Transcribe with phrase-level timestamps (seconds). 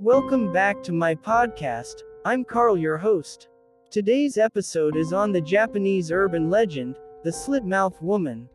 [0.00, 2.02] Welcome back to my podcast.
[2.24, 3.48] I'm Carl, your host.
[3.90, 6.94] Today's episode is on the Japanese urban legend,
[7.24, 8.48] the slit mouth woman.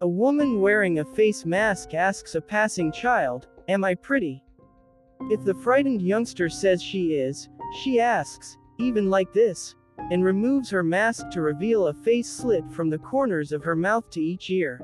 [0.00, 4.42] A woman wearing a face mask asks a passing child, Am I pretty?
[5.30, 7.48] If the frightened youngster says she is,
[7.84, 9.76] she asks, even like this,
[10.10, 14.10] and removes her mask to reveal a face slit from the corners of her mouth
[14.10, 14.80] to each ear.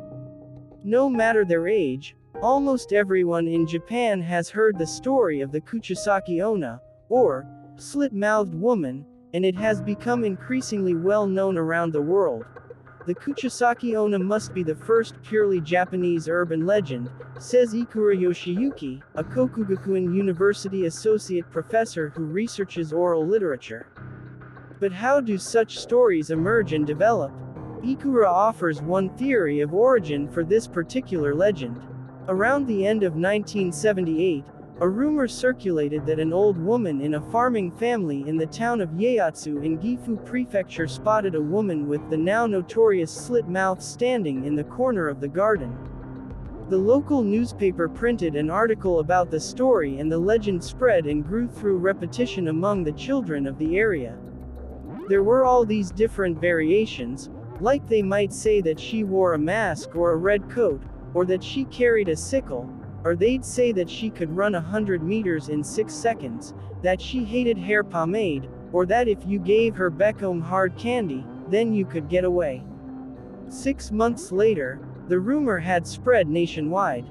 [0.84, 6.42] No matter their age, almost everyone in Japan has heard the story of the Kuchisake
[6.42, 7.46] Onna, or
[7.76, 12.44] slit-mouthed woman, and it has become increasingly well known around the world.
[13.06, 19.22] The Kuchisake Onna must be the first purely Japanese urban legend, says Ikura Yoshiyuki, a
[19.22, 23.86] Kokugakuin University associate professor who researches oral literature.
[24.80, 27.30] But how do such stories emerge and develop?
[27.84, 31.80] Ikura offers one theory of origin for this particular legend.
[32.28, 34.44] Around the end of 1978,
[34.80, 38.90] a rumor circulated that an old woman in a farming family in the town of
[38.90, 44.54] Yaotsu in Gifu Prefecture spotted a woman with the now notorious slit mouth standing in
[44.54, 45.76] the corner of the garden.
[46.68, 51.48] The local newspaper printed an article about the story and the legend spread and grew
[51.48, 54.16] through repetition among the children of the area.
[55.08, 59.96] There were all these different variations, like they might say that she wore a mask
[59.96, 60.80] or a red coat,
[61.14, 62.68] or that she carried a sickle,
[63.04, 67.24] or they'd say that she could run a hundred meters in six seconds, that she
[67.24, 72.08] hated hair pomade, or that if you gave her Beckham hard candy, then you could
[72.08, 72.62] get away.
[73.48, 77.04] Six months later, the rumor had spread nationwide.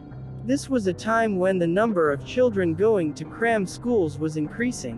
[0.46, 4.98] This was a time when the number of children going to cram schools was increasing.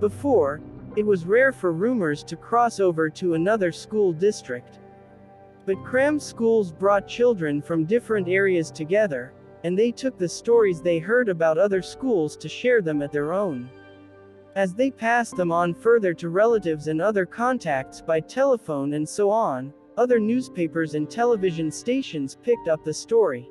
[0.00, 0.60] Before,
[0.96, 4.78] it was rare for rumors to cross over to another school district.
[5.68, 10.98] But cram schools brought children from different areas together, and they took the stories they
[10.98, 13.68] heard about other schools to share them at their own.
[14.56, 19.28] As they passed them on further to relatives and other contacts by telephone and so
[19.28, 23.46] on, other newspapers and television stations picked up the story.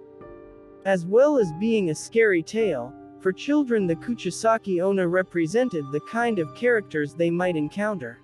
[0.86, 6.40] As well as being a scary tale, for children the Kuchisake Onna represented the kind
[6.40, 8.18] of characters they might encounter.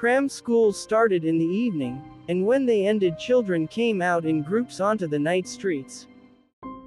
[0.00, 4.80] Cram schools started in the evening, and when they ended children came out in groups
[4.80, 6.06] onto the night streets.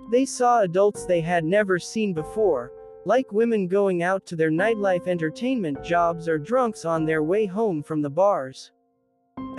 [0.10, 2.72] They saw adults they had never seen before,
[3.06, 7.84] like women going out to their nightlife entertainment jobs or drunks on their way home
[7.84, 8.72] from the bars.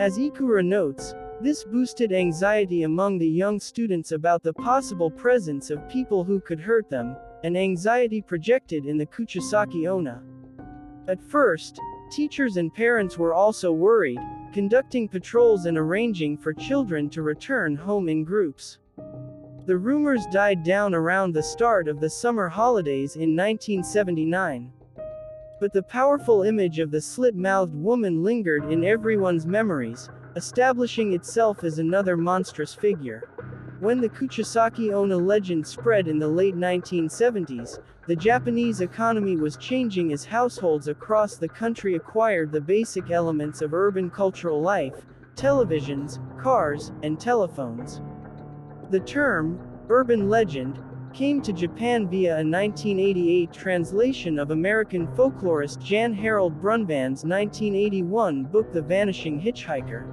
[0.00, 5.88] As Ikura notes, this boosted anxiety among the young students about the possible presence of
[5.88, 10.24] people who could hurt them, and anxiety projected in the Kuchisake Onna.
[11.06, 11.78] At first,
[12.10, 14.20] teachers and parents were also worried,
[14.52, 18.78] conducting patrols and arranging for children to return home in groups.
[19.66, 24.72] The rumors died down around the start of the summer holidays in 1979.
[25.60, 31.78] But the powerful image of the slit-mouthed woman lingered in everyone's memories, establishing itself as
[31.78, 33.30] another monstrous figure.
[33.80, 40.12] When the Kuchisake Onna legend spread in the late 1970s, the Japanese economy was changing
[40.12, 46.92] as households across the country acquired the basic elements of urban cultural life, televisions, cars,
[47.02, 48.00] and telephones.
[48.90, 49.58] The term,
[49.88, 50.78] urban legend,
[51.12, 58.72] came to Japan via a 1988 translation of American folklorist Jan Harold Brunvand's 1981 book
[58.72, 60.06] The Vanishing Hitchhiker.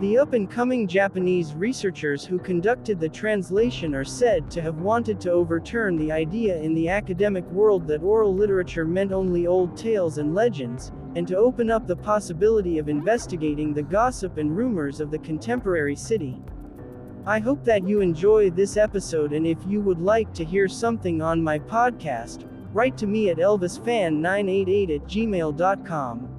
[0.00, 5.96] The up-and-coming Japanese researchers who conducted the translation are said to have wanted to overturn
[5.96, 10.90] the idea in the academic world that oral literature meant only old tales and legends,
[11.14, 15.94] and to open up the possibility of investigating the gossip and rumors of the contemporary
[15.94, 16.42] city.
[17.24, 21.22] I hope that you enjoy this episode and if you would like to hear something
[21.22, 26.33] on my podcast, write to me at elvisfan988 at gmail.com.